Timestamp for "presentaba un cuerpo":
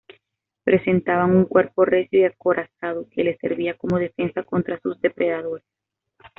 0.63-1.85